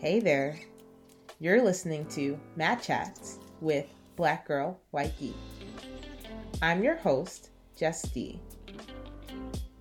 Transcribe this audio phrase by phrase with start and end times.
[0.00, 0.56] Hey there.
[1.40, 5.34] You're listening to Mad Chats with Black Girl White Gi.
[6.62, 8.40] I'm your host, Jess D.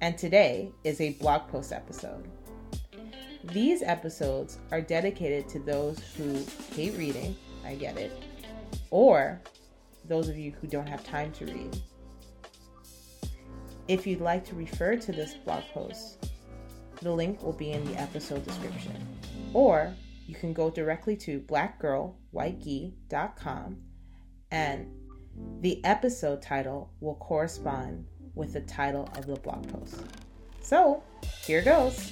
[0.01, 2.27] And today is a blog post episode.
[3.43, 6.43] These episodes are dedicated to those who
[6.73, 8.11] hate reading, I get it,
[8.89, 9.39] or
[10.05, 11.79] those of you who don't have time to read.
[13.87, 16.27] If you'd like to refer to this blog post,
[17.03, 18.95] the link will be in the episode description.
[19.53, 19.93] Or
[20.27, 23.77] you can go directly to blackgirlwhitegi.com
[24.51, 24.93] and
[25.61, 30.03] the episode title will correspond with the title of the blog post.
[30.61, 31.01] So,
[31.45, 32.11] here goes.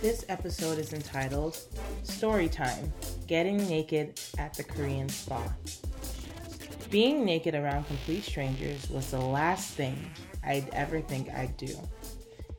[0.00, 1.58] This episode is entitled
[2.04, 2.92] Story Time
[3.26, 5.42] Getting Naked at the Korean Spa.
[6.90, 9.98] Being naked around complete strangers was the last thing
[10.44, 11.76] I'd ever think I'd do.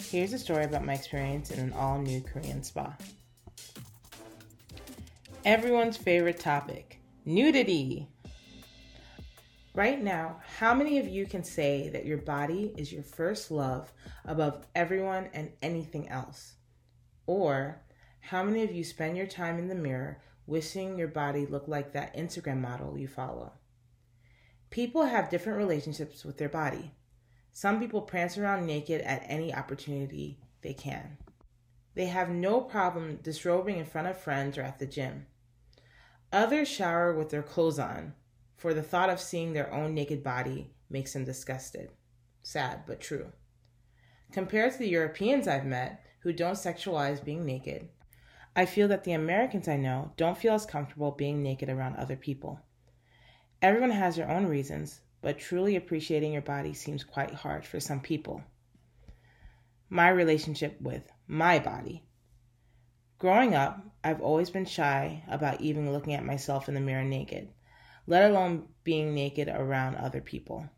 [0.01, 2.95] Here's a story about my experience in an all new Korean spa.
[5.45, 8.07] Everyone's favorite topic nudity.
[9.75, 13.93] Right now, how many of you can say that your body is your first love
[14.25, 16.55] above everyone and anything else?
[17.27, 17.79] Or
[18.19, 21.93] how many of you spend your time in the mirror wishing your body looked like
[21.93, 23.53] that Instagram model you follow?
[24.71, 26.91] People have different relationships with their body.
[27.51, 31.17] Some people prance around naked at any opportunity they can.
[31.95, 35.25] They have no problem disrobing in front of friends or at the gym.
[36.31, 38.13] Others shower with their clothes on,
[38.55, 41.91] for the thought of seeing their own naked body makes them disgusted.
[42.43, 43.31] Sad, but true.
[44.31, 47.89] Compared to the Europeans I've met who don't sexualize being naked,
[48.55, 52.15] I feel that the Americans I know don't feel as comfortable being naked around other
[52.15, 52.59] people.
[53.61, 57.99] Everyone has their own reasons, but truly appreciating your body seems quite hard for some
[57.99, 58.43] people.
[59.89, 62.03] My relationship with my body.
[63.17, 67.49] Growing up, I've always been shy about even looking at myself in the mirror naked,
[68.07, 70.69] let alone being naked around other people.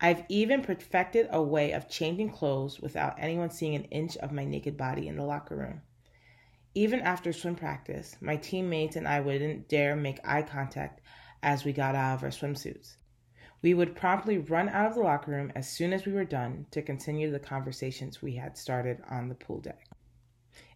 [0.00, 4.44] I've even perfected a way of changing clothes without anyone seeing an inch of my
[4.44, 5.82] naked body in the locker room.
[6.74, 11.00] Even after swim practice, my teammates and I wouldn't dare make eye contact
[11.44, 12.96] as we got out of our swimsuits.
[13.60, 16.66] We would promptly run out of the locker room as soon as we were done
[16.70, 19.86] to continue the conversations we had started on the pool deck.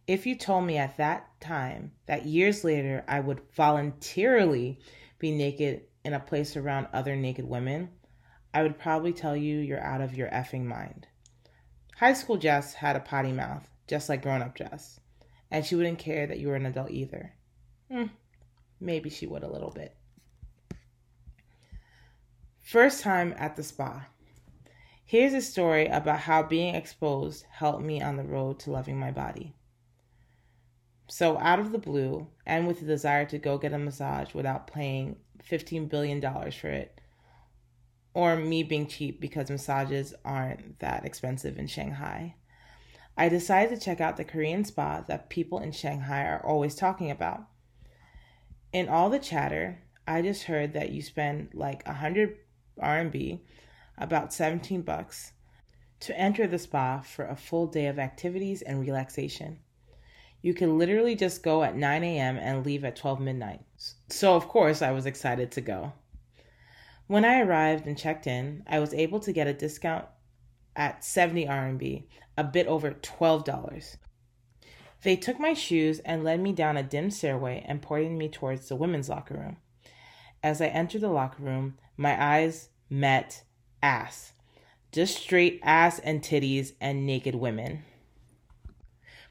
[0.06, 4.79] If you told me at that time that years later I would voluntarily
[5.19, 7.91] be naked in a place around other naked women,
[8.55, 11.06] I would probably tell you you're out of your effing mind.
[11.97, 15.00] High school Jess had a potty mouth, just like grown up Jess,
[15.50, 17.35] and she wouldn't care that you were an adult either.
[17.91, 18.05] Hmm,
[18.81, 19.98] maybe she would a little bit.
[22.69, 24.09] First time at the spa.
[25.03, 29.11] Here's a story about how being exposed helped me on the road to loving my
[29.11, 29.55] body.
[31.09, 34.67] So, out of the blue, and with the desire to go get a massage without
[34.67, 35.17] paying
[35.51, 37.01] $15 billion for it,
[38.12, 42.35] or me being cheap because massages aren't that expensive in Shanghai,
[43.17, 47.11] I decided to check out the Korean spa that people in Shanghai are always talking
[47.11, 47.45] about.
[48.75, 52.37] In all the chatter, I just heard that you spend like a hundred
[52.78, 53.41] RMB,
[53.97, 55.33] about 17 bucks,
[56.00, 59.59] to enter the spa for a full day of activities and relaxation.
[60.41, 62.37] You can literally just go at 9 a.m.
[62.37, 63.61] and leave at 12 midnight.
[64.09, 65.93] So, of course, I was excited to go.
[67.09, 70.05] When I arrived and checked in, I was able to get a discount
[70.77, 72.05] at 70 RMB,
[72.37, 73.97] a bit over $12.
[75.03, 78.69] They took my shoes and led me down a dim stairway and pointed me towards
[78.69, 79.56] the women's locker room.
[80.43, 83.43] As I entered the locker room, my eyes met
[83.83, 84.33] ass.
[84.93, 87.83] Just straight ass and titties and naked women.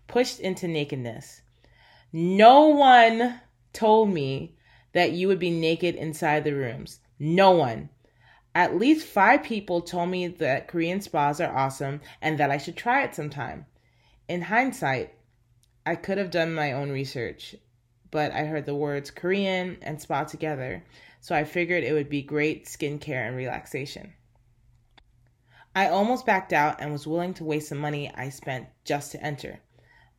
[0.08, 1.42] Pushed into nakedness.
[2.14, 3.42] No one
[3.74, 4.56] told me
[4.94, 7.00] that you would be naked inside the rooms.
[7.18, 7.90] No one.
[8.54, 12.76] At least five people told me that Korean spas are awesome and that I should
[12.76, 13.66] try it sometime.
[14.28, 15.14] In hindsight,
[15.86, 17.56] I could have done my own research,
[18.12, 20.84] but I heard the words Korean and spa together
[21.20, 24.14] so I figured it would be great skincare and relaxation.
[25.76, 29.24] I almost backed out and was willing to waste the money I spent just to
[29.24, 29.60] enter.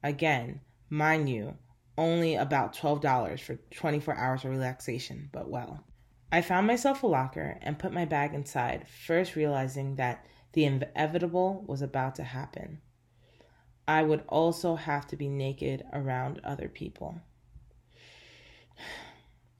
[0.02, 1.56] Again, mind you,
[1.96, 5.84] only about $12 for 24 hours of relaxation, but well.
[6.30, 11.64] I found myself a locker and put my bag inside, first realizing that the inevitable
[11.66, 12.80] was about to happen.
[13.88, 17.22] I would also have to be naked around other people.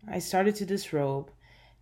[0.07, 1.31] I started to disrobe,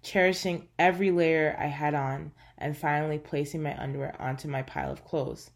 [0.03, 5.05] cherishing every layer I had on, and finally placing my underwear onto my pile of
[5.05, 5.50] clothes.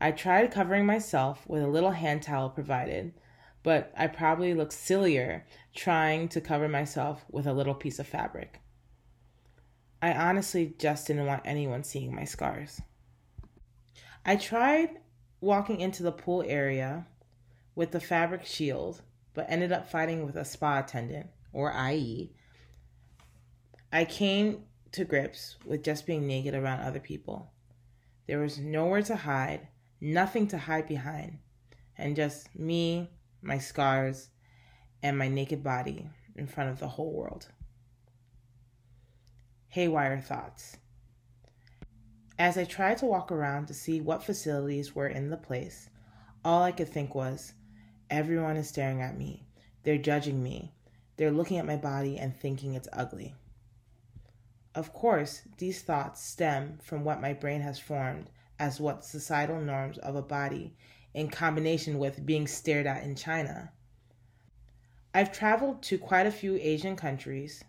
[0.00, 3.12] I tried covering myself with a little hand towel provided,
[3.62, 5.44] but I probably looked sillier
[5.74, 8.60] trying to cover myself with a little piece of fabric.
[10.00, 12.80] I honestly just didn't want anyone seeing my scars.
[14.24, 14.98] I tried
[15.40, 17.06] walking into the pool area
[17.74, 19.02] with the fabric shield,
[19.34, 22.32] but ended up fighting with a spa attendant, or IE.
[23.92, 27.52] I came to grips with just being naked around other people.
[28.26, 29.68] There was nowhere to hide,
[30.00, 31.38] nothing to hide behind,
[31.98, 33.10] and just me,
[33.42, 34.28] my scars,
[35.02, 37.48] and my naked body in front of the whole world.
[39.68, 40.76] Haywire thoughts.
[42.38, 45.90] As I tried to walk around to see what facilities were in the place,
[46.44, 47.52] all I could think was,
[48.10, 49.46] everyone is staring at me.
[49.82, 50.72] They're judging me.
[51.16, 53.34] They're looking at my body and thinking it's ugly.
[54.74, 59.98] Of course, these thoughts stem from what my brain has formed as what societal norms
[59.98, 60.74] of a body
[61.14, 63.72] in combination with being stared at in China.
[65.12, 67.64] I've traveled to quite a few Asian countries,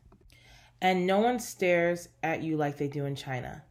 [0.80, 3.64] and no one stares at you like they do in China.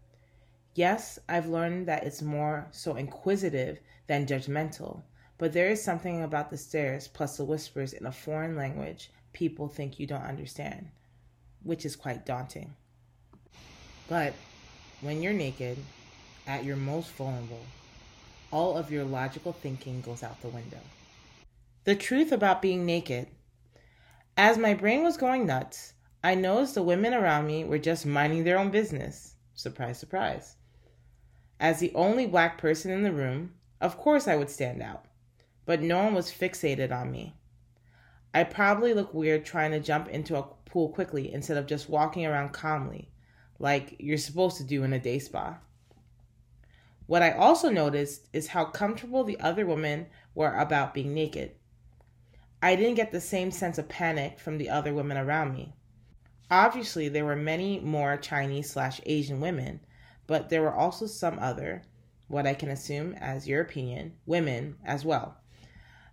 [0.74, 3.78] Yes, I've learned that it's more so inquisitive
[4.08, 5.02] than judgmental,
[5.40, 9.68] but there is something about the stares plus the whispers in a foreign language people
[9.68, 10.90] think you don't understand,
[11.62, 12.74] which is quite daunting.
[14.06, 14.34] But
[15.00, 15.78] when you're naked,
[16.46, 17.62] at your most vulnerable,
[18.52, 20.80] all of your logical thinking goes out the window.
[21.84, 23.26] The truth about being naked.
[24.36, 28.44] As my brain was going nuts, I noticed the women around me were just minding
[28.44, 29.36] their own business.
[29.54, 30.56] Surprise, surprise.
[31.58, 35.06] As the only black person in the room, of course I would stand out,
[35.70, 37.32] but no one was fixated on me.
[38.34, 42.26] I probably look weird trying to jump into a pool quickly instead of just walking
[42.26, 43.08] around calmly,
[43.60, 45.58] like you're supposed to do in a day spa.
[47.06, 51.52] What I also noticed is how comfortable the other women were about being naked.
[52.60, 55.76] I didn't get the same sense of panic from the other women around me.
[56.50, 59.78] Obviously, there were many more Chinese slash Asian women,
[60.26, 61.84] but there were also some other,
[62.26, 65.36] what I can assume as European, women as well.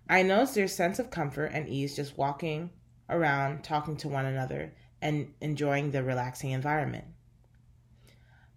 [0.09, 2.69] I noticed their sense of comfort and ease just walking
[3.09, 7.05] around, talking to one another, and enjoying the relaxing environment.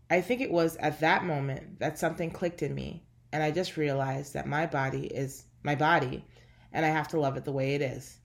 [0.09, 3.77] I think it was at that moment that something clicked in me, and I just
[3.77, 6.25] realized that my body is my body,
[6.73, 8.19] and I have to love it the way it is.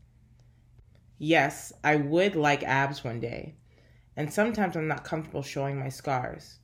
[1.18, 3.56] Yes, I would like abs one day,
[4.16, 6.60] and sometimes I'm not comfortable showing my scars,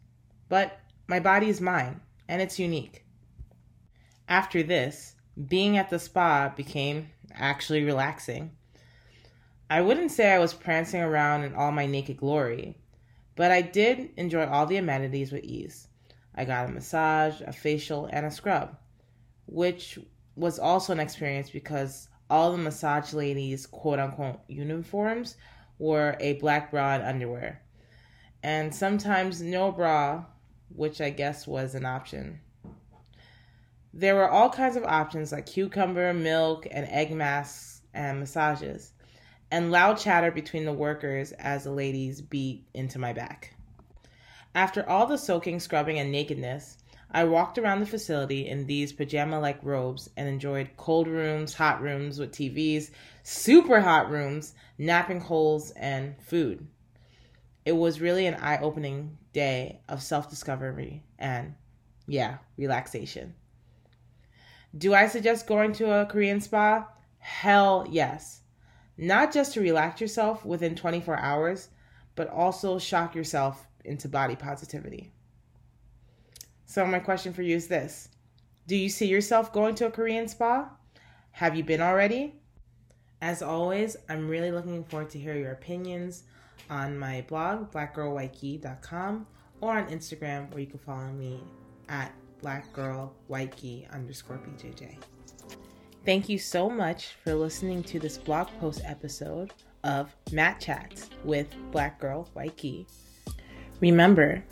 [0.49, 3.05] but my body is mine, and it's unique.
[4.27, 5.15] After this,
[5.47, 8.51] being at the spa became actually relaxing.
[9.69, 12.77] I wouldn't say I was prancing around in all my naked glory,
[13.35, 15.87] but I did enjoy all the amenities with ease.
[16.35, 18.77] I got a massage, a facial, and a scrub,
[19.45, 19.97] which
[20.35, 25.37] was also an experience because all the massage ladies' quote unquote uniforms
[25.79, 27.61] were a black bra and underwear,
[28.43, 30.25] and sometimes no bra,
[30.69, 32.39] which I guess was an option.
[33.93, 38.93] There were all kinds of options like cucumber, milk, and egg masks and massages
[39.51, 43.53] and loud chatter between the workers as the ladies beat into my back.
[44.55, 46.77] After all the soaking, scrubbing, and nakedness,
[47.11, 51.81] I walked around the facility in these pajama like robes and enjoyed cold rooms, hot
[51.81, 52.91] rooms with TVs,
[53.23, 56.65] super hot rooms, napping holes, and food.
[57.65, 61.55] It was really an eye opening day of self discovery and,
[62.07, 63.35] yeah, relaxation.
[64.77, 66.87] Do I suggest going to a Korean spa?
[67.19, 68.41] Hell yes
[69.01, 71.69] not just to relax yourself within 24 hours,
[72.15, 75.11] but also shock yourself into body positivity.
[76.65, 78.09] So, my question for you is this
[78.67, 80.69] Do you see yourself going to a Korean spa?
[81.31, 82.35] Have you been already?
[83.21, 86.23] As always, I'm really looking forward to hear your opinions
[86.69, 89.27] on my blog, blackgirlwhitegi.com,
[89.61, 91.39] or on Instagram, where you can follow me
[91.89, 92.13] at
[92.43, 94.97] blackgirlwhitegi underscore BJJ.
[96.05, 101.47] Thank you so much for listening to this blog post episode of Matt Chats with
[101.71, 102.87] Black Girl White.
[103.79, 104.43] Remember,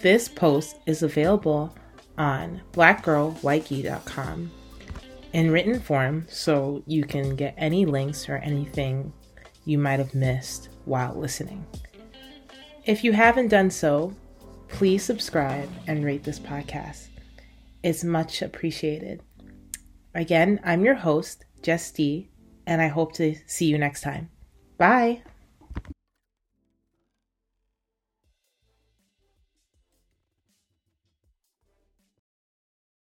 [0.00, 1.74] this post is available
[2.16, 4.50] on blackgirlwhitegi.com
[5.32, 9.12] in written form so you can get any links or anything
[9.64, 11.64] you might have missed while listening.
[12.84, 14.14] If you haven't done so,
[14.68, 17.08] please subscribe and rate this podcast.
[17.82, 19.22] It's much appreciated.
[20.14, 22.30] Again, I'm your host, Jess D,
[22.66, 24.30] and I hope to see you next time.
[24.78, 25.22] Bye.